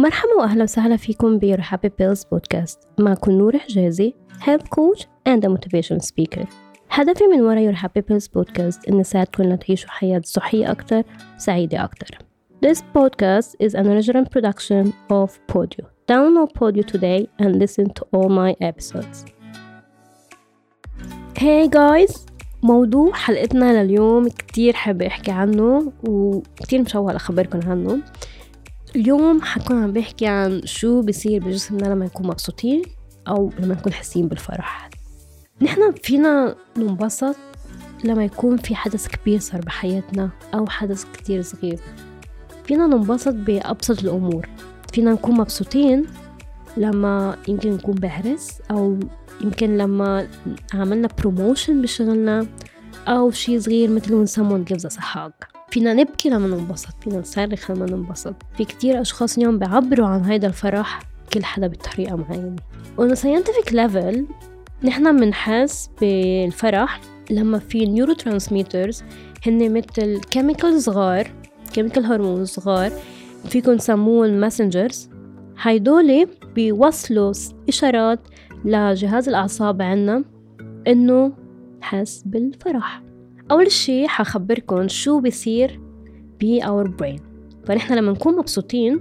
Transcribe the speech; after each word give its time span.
مرحبا 0.00 0.34
واهلا 0.38 0.62
وسهلا 0.62 0.96
فيكم 0.96 1.38
ب 1.38 1.56
Happy 1.56 1.88
Pills 1.88 2.30
بودكاست 2.30 2.78
معكم 2.98 3.32
نور 3.32 3.58
حجازي 3.58 4.14
coach 4.46 5.00
and 5.28 5.44
a 5.44 5.48
motivation 5.48 5.98
speaker 5.98 6.46
هدفي 6.90 7.26
من 7.26 7.40
ورا 7.40 7.72
Your 7.72 7.76
Happy 7.76 8.02
Pills 8.10 8.32
بودكاست 8.34 8.88
إن 8.88 8.98
نساعدكم 8.98 9.54
تعيشوا 9.54 9.90
حياة 9.90 10.22
صحية 10.24 10.70
أكتر 10.70 11.02
وسعيدة 11.36 11.84
أكتر 11.84 12.18
This 12.66 12.78
podcast 12.96 13.54
is 13.60 13.74
an 13.74 13.86
original 13.86 14.24
production 14.34 14.92
of 15.10 15.30
Podio. 15.52 15.84
Download 16.08 16.50
Podio 16.60 16.84
today 16.94 17.28
and 17.38 17.56
listen 17.56 17.86
to 17.98 18.02
all 18.12 18.28
my 18.28 18.54
episodes. 18.60 19.24
Hey 21.38 21.68
guys! 21.68 22.26
موضوع 22.62 23.12
حلقتنا 23.12 23.82
لليوم 23.82 24.28
كتير 24.28 24.72
حابة 24.72 25.06
أحكي 25.06 25.30
عنه 25.30 25.92
وكتير 26.08 26.82
مشوق 26.82 27.10
أخبركم 27.14 27.60
عنه 27.70 27.98
اليوم 28.96 29.42
حكون 29.42 29.82
عم 29.82 29.92
بحكي 29.92 30.26
عن 30.26 30.60
شو 30.64 31.02
بصير 31.02 31.44
بجسمنا 31.44 31.86
لما 31.86 32.04
نكون 32.04 32.26
مبسوطين 32.26 32.82
أو 33.28 33.52
لما 33.58 33.74
نكون 33.74 33.92
حاسين 33.92 34.28
بالفرح. 34.28 34.90
نحن 35.62 35.92
فينا 36.02 36.56
ننبسط 36.76 37.36
لما 38.04 38.24
يكون 38.24 38.56
في 38.56 38.74
حدث 38.74 39.08
كبير 39.08 39.38
صار 39.38 39.60
بحياتنا 39.60 40.30
أو 40.54 40.66
حدث 40.66 41.04
كتير 41.14 41.42
صغير. 41.42 41.78
فينا 42.64 42.86
ننبسط 42.86 43.34
بأبسط 43.34 44.02
الأمور. 44.02 44.48
فينا 44.92 45.12
نكون 45.12 45.36
مبسوطين 45.36 46.06
لما 46.76 47.36
يمكن 47.48 47.72
نكون 47.72 47.94
بعرس 47.94 48.60
أو 48.70 48.98
يمكن 49.40 49.78
لما 49.78 50.28
عملنا 50.74 51.08
promotion 51.18 51.82
بشغلنا 51.82 52.46
أو 53.08 53.30
شي 53.30 53.60
صغير 53.60 53.90
مثل 53.90 54.26
when 54.26 54.30
someone 54.30 54.72
gives 54.72 54.84
us 54.84 54.96
a 54.98 55.02
hug 55.02 55.57
فينا 55.70 55.94
نبكي 55.94 56.28
لما 56.28 56.56
ننبسط 56.56 56.94
فينا 57.04 57.18
نصرخ 57.18 57.70
لما 57.70 57.86
ننبسط. 57.86 58.34
في 58.56 58.64
كتير 58.64 59.00
أشخاص 59.00 59.38
اليوم 59.38 59.58
بيعبروا 59.58 60.06
عن 60.06 60.24
هيدا 60.24 60.46
الفرح 60.46 61.02
كل 61.32 61.44
حدا 61.44 61.66
بطريقة 61.66 62.16
معينة. 62.16 62.56
At 62.98 63.14
scientific 63.14 63.72
level 63.72 64.22
نحنا 64.84 65.12
بنحس 65.12 65.90
بالفرح 66.00 67.00
لما 67.30 67.58
في 67.58 67.86
neurotransmitters 67.86 69.02
هن 69.46 69.72
مثل 69.72 70.20
chemical 70.20 70.82
صغار 70.82 71.30
chemical 71.72 72.04
هرمون 72.04 72.44
صغار 72.44 72.92
فيكم 73.44 73.76
تسموهم 73.76 74.30
messengers 74.30 75.10
هيدول 75.62 76.28
بيوصلوا 76.54 77.32
إشارات 77.68 78.20
لجهاز 78.64 79.28
الأعصاب 79.28 79.82
عنا 79.82 80.24
إنه 80.86 81.32
حس 81.80 82.22
بالفرح. 82.26 83.07
أول 83.50 83.70
شي 83.70 84.08
حخبركن 84.08 84.88
شو 84.88 85.20
بيصير 85.20 85.80
ب 86.40 86.60
our 86.60 86.88
brain. 86.88 87.20
فنحن 87.66 87.94
لما 87.94 88.12
نكون 88.12 88.36
مبسوطين 88.36 89.00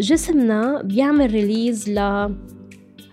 جسمنا 0.00 0.82
بيعمل 0.82 1.30
release 1.30 1.90
ل 1.90 1.98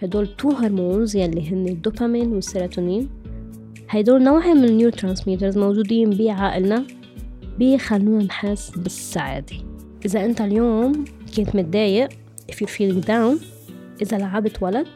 هدول 0.01 0.35
two 0.37 0.49
hormones 0.49 1.15
يلي 1.15 1.49
هن 1.49 1.67
الدوبامين 1.67 2.33
والسيروتونين 2.33 3.09
هدول 3.89 4.23
نوع 4.23 4.53
من 4.53 4.63
ال 4.63 4.89
neurotransmitters 4.89 5.57
موجودين 5.57 6.09
بعقلنا 6.09 6.85
بيخلونا 7.59 8.23
نحس 8.23 8.69
بالسعادة. 8.69 9.55
إذا 10.05 10.25
أنت 10.25 10.41
اليوم 10.41 11.05
كنت 11.37 11.55
متضايق 11.55 12.09
if 12.51 12.55
you're 12.55 12.75
feeling 12.77 13.05
down 13.07 13.43
إذا 14.01 14.17
لعبت 14.17 14.63
ولد 14.63 14.87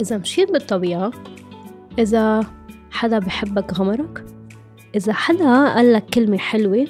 إذا 0.00 0.18
مشيت 0.18 0.52
بالطبيعة 0.52 1.10
إذا 1.98 2.46
حدا 2.90 3.18
بحبك 3.18 3.72
غمرك 3.72 4.29
إذا 4.94 5.12
حدا 5.12 5.74
قال 5.74 5.92
لك 5.92 6.04
كلمة 6.14 6.38
حلوة 6.38 6.86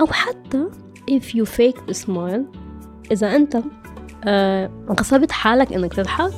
أو 0.00 0.06
حتى 0.06 0.64
if 1.10 1.24
you 1.34 1.44
fake 1.44 1.90
the 1.90 2.06
smile 2.06 2.40
إذا 3.12 3.36
أنت 3.36 3.62
آه 4.24 4.70
غصبت 5.00 5.32
حالك 5.32 5.72
إنك 5.72 5.94
تضحك 5.94 6.32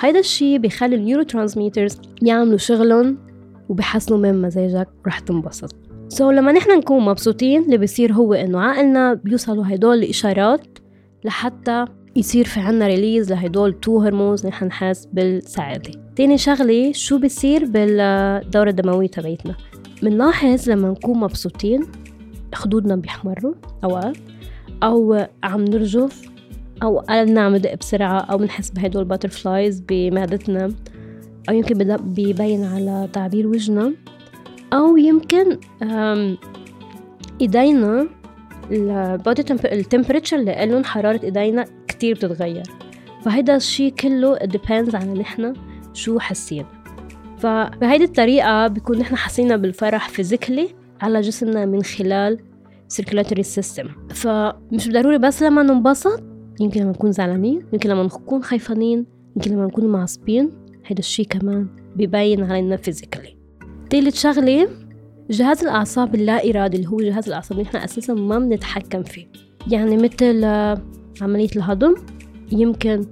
هيدا 0.00 0.18
الشي 0.18 0.58
بيخلي 0.58 0.96
ال 0.96 1.22
neurotransmitters 1.22 1.98
يعملوا 2.22 2.58
شغلهم 2.58 3.18
وبحسنوا 3.68 4.18
من 4.18 4.42
مزاجك 4.42 4.88
رح 5.06 5.18
تنبسط. 5.18 5.74
so 6.08 6.30
so, 6.30 6.34
لما 6.34 6.52
نحن 6.52 6.78
نكون 6.78 7.04
مبسوطين 7.04 7.62
اللي 7.62 7.78
بيصير 7.78 8.12
هو 8.12 8.34
إنه 8.34 8.60
عقلنا 8.60 9.14
بيوصلوا 9.14 9.64
هدول 9.66 9.98
الإشارات 9.98 10.78
لحتى 11.24 11.84
يصير 12.16 12.44
في 12.44 12.60
عنا 12.60 12.86
release 12.86 13.32
لهدول 13.32 13.80
two 13.80 14.00
hormones 14.00 14.46
نحن 14.46 14.66
نحس 14.66 15.06
بالسعادة. 15.12 15.90
تاني 16.16 16.38
شغلة 16.38 16.92
شو 16.92 17.18
بيصير 17.18 17.64
بالدورة 17.64 18.70
الدموية 18.70 19.08
تبعتنا 19.08 19.54
بنلاحظ 20.02 20.70
لما 20.70 20.88
نكون 20.88 21.20
مبسوطين 21.20 21.86
خدودنا 22.54 22.96
بيحمروا 22.96 23.54
أوقات 23.84 24.16
أو 24.82 25.26
عم 25.44 25.64
نرجف 25.64 26.22
أو 26.82 26.98
قلبنا 26.98 27.40
عم 27.40 27.54
يدق 27.54 27.74
بسرعة 27.74 28.18
أو 28.18 28.38
بنحس 28.38 28.70
بهدول 28.70 29.02
ال 29.02 29.09
butterflies 29.09 29.80
بمعدتنا 29.88 30.72
أو 31.48 31.54
يمكن 31.54 31.96
بيبين 31.96 32.64
على 32.64 33.08
تعبير 33.12 33.46
وجهنا 33.46 33.94
أو 34.72 34.96
يمكن 34.96 35.58
إيدينا 37.40 38.08
ال 38.70 38.85
body 38.85 39.44
ال 39.64 39.70
temperature 39.70 40.36
اللي 40.36 40.66
لهم 40.66 40.84
حرارة 40.84 41.20
إيدينا 41.24 41.64
كتير 41.88 42.14
بتتغير. 42.14 42.62
فهيدا 43.24 43.56
الشي 43.56 43.90
كله 43.90 44.38
depends 44.38 44.94
على 44.94 45.12
نحنا 45.12 45.54
شو 45.94 46.18
حاسين. 46.18 46.64
فبهيدي 47.40 48.04
الطريقة 48.04 48.66
بيكون 48.66 48.98
نحن 48.98 49.16
حسينا 49.16 49.56
بالفرح 49.56 50.08
physically 50.08 50.68
على 51.00 51.20
جسمنا 51.20 51.66
من 51.66 51.82
خلال 51.82 52.38
circulatory 53.00 53.44
system. 53.58 53.88
فمش 54.14 54.88
ضروري 54.88 55.18
بس 55.18 55.42
لما 55.42 55.62
ننبسط 55.62 56.22
يمكن 56.60 56.80
لما 56.80 56.90
نكون 56.90 57.12
زعلانين 57.12 57.62
يمكن 57.72 57.90
لما 57.90 58.02
نكون 58.02 58.42
خايفانين 58.42 59.06
يمكن 59.36 59.50
لما 59.50 59.66
نكون 59.66 59.86
معصبين 59.86 60.50
هيدا 60.86 60.98
الشي 60.98 61.24
كمان 61.24 61.66
بيبين 61.96 62.44
علينا 62.44 62.76
physically 62.76 63.36
تالت 63.90 64.14
شغلة 64.14 64.68
جهاز 65.30 65.62
الأعصاب 65.62 66.14
اللا 66.14 66.50
إرادي 66.50 66.76
اللي 66.76 66.88
هو 66.88 66.96
جهاز 66.96 67.28
الأعصاب 67.28 67.58
اللي 67.58 67.68
إحنا 67.68 67.84
أساسا 67.84 68.14
ما 68.14 68.38
بنتحكم 68.38 69.02
فيه. 69.02 69.26
يعني 69.70 69.96
مثل 69.96 70.44
عملية 71.22 71.48
الهضم 71.56 71.94
يمكن 72.52 73.06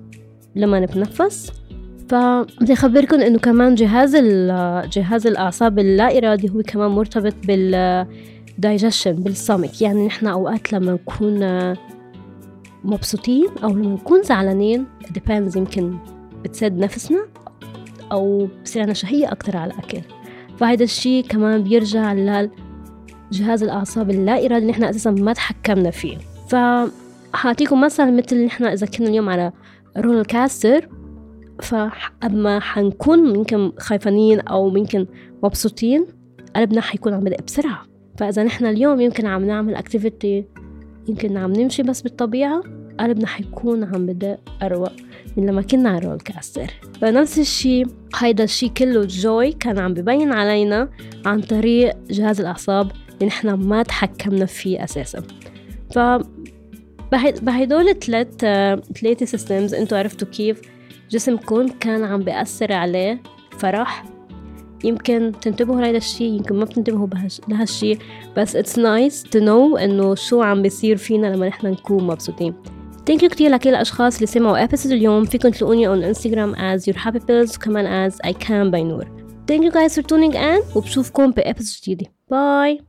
لما 0.56 0.80
نتنفس 0.80 1.52
فبدي 2.08 2.72
أخبركم 2.72 3.20
إنه 3.20 3.38
كمان 3.38 3.74
جهاز 3.74 4.16
جهاز 4.92 5.26
الأعصاب 5.26 5.78
اللا 5.78 6.18
إرادي 6.18 6.50
هو 6.50 6.62
كمان 6.66 6.90
مرتبط 6.90 7.34
بال 7.46 8.06
digestion 8.66 9.08
بالسمك. 9.08 9.82
يعني 9.82 10.06
نحن 10.06 10.26
أوقات 10.26 10.72
لما 10.72 10.92
نكون 10.92 11.74
مبسوطين 12.84 13.46
أو 13.64 13.68
لما 13.68 13.94
نكون 13.94 14.22
زعلانين 14.22 14.86
depends 15.04 15.56
يمكن 15.56 15.98
بتسد 16.44 16.78
نفسنا 16.78 17.26
أو 18.12 18.48
بصير 18.64 18.82
عنا 18.82 18.92
شهية 18.92 19.32
أكتر 19.32 19.56
على 19.56 19.72
الأكل. 19.72 20.00
فهذا 20.58 20.84
الشيء 20.84 21.24
كمان 21.24 21.62
بيرجع 21.62 22.12
لجهاز 22.12 23.62
الأعصاب 23.62 24.10
اللا 24.10 24.46
إرادي 24.46 24.66
نحن 24.66 24.84
أساسا 24.84 25.10
ما 25.10 25.32
تحكمنا 25.32 25.90
فيه. 25.90 26.16
فحاعطيكم 26.48 27.80
مثل 27.80 28.44
نحن 28.44 28.64
إذا 28.64 28.86
كنا 28.86 29.08
اليوم 29.08 29.28
على 29.28 29.52
roller 29.96 30.22
coaster 30.22 30.88
فأما 31.62 32.60
حنكون 32.60 33.36
يمكن 33.36 33.72
خايفانين 33.78 34.40
أو 34.40 34.76
يمكن 34.76 35.06
مبسوطين 35.42 36.06
قلبنا 36.56 36.80
حيكون 36.80 37.14
عم 37.14 37.20
بدق 37.20 37.42
بسرعة. 37.42 37.86
فإذا 38.18 38.42
نحن 38.42 38.66
اليوم 38.66 39.00
يمكن 39.00 39.26
عم 39.26 39.44
نعمل 39.44 39.74
activity 39.74 40.44
يمكن 41.08 41.36
عم 41.36 41.52
نمشي 41.52 41.82
بس 41.82 42.02
بالطبيعة 42.02 42.62
قلبنا 43.00 43.26
حيكون 43.26 43.84
عم 43.84 44.06
بدق 44.06 44.38
أروق 44.62 44.92
من 45.36 45.46
لما 45.46 45.62
كنا 45.62 45.90
على 45.90 46.06
roller 46.06 46.20
coaster 46.20 46.70
فنفس 47.00 47.38
الشي 47.38 47.84
هيدا 48.16 48.44
الشي 48.44 48.68
كله 48.68 49.04
joy 49.04 49.52
كان 49.52 49.78
عم 49.78 49.94
ببين 49.94 50.32
علينا 50.32 50.88
عن 51.26 51.40
طريق 51.40 51.96
جهاز 52.10 52.40
الأعصاب 52.40 52.90
اللي 53.14 53.26
نحن 53.26 53.50
ما 53.50 53.82
تحكمنا 53.82 54.46
فيه 54.46 54.84
أساسا. 54.84 55.22
ف 55.94 55.98
بهدول 57.42 57.88
الثلاث 57.88 58.28
ثلاثة 59.00 59.26
systems 59.26 59.74
أنتوا 59.74 59.98
عرفتوا 59.98 60.28
كيف 60.28 60.60
جسمكم 61.10 61.68
كان 61.68 62.04
عم 62.04 62.22
بيأثر 62.22 62.72
عليه 62.72 63.22
فرح. 63.58 64.04
يمكن 64.84 65.32
تنتبهوا 65.40 65.80
لهذا 65.80 65.96
الشيء 65.96 66.32
يمكن 66.32 66.54
ما 66.54 66.64
بتنتبهوا 66.64 67.08
لهالشيء 67.48 67.98
بس 68.36 68.56
it's 68.56 68.78
nice 68.78 69.22
to 69.22 69.38
know 69.38 69.76
إنه 69.76 70.14
شو 70.14 70.42
عم 70.42 70.62
بيصير 70.62 70.96
فينا 70.96 71.26
لما 71.26 71.48
نحن 71.48 71.66
نكون 71.66 72.04
مبسوطين. 72.04 72.54
thank 73.06 73.22
you 73.22 73.28
كتير 73.28 73.50
لكل 73.50 73.68
الأشخاص 73.68 74.14
اللي 74.14 74.26
سمعوا 74.26 74.64
episode 74.64 74.92
اليوم. 74.92 75.24
فيكم 75.24 75.48
تلاقوني 75.48 75.86
on 75.86 76.04
انستغرام 76.04 76.54
as 76.54 76.80
your 76.80 76.96
happy 76.96 77.18
pills 77.18 77.56
وكمان 77.56 78.10
as 78.10 78.14
I 78.14 78.32
can 78.32 78.72
by 78.72 78.82
نور 78.82 79.08
thank 79.48 79.62
you 79.64 79.70
guys 79.70 79.92
for 79.92 80.02
tuning 80.02 80.34
in 80.34 80.76
وبشوفكم 80.76 81.30
ب 81.30 81.37
episode 81.37 81.82
جديدة 81.82 82.12
bye 82.30 82.80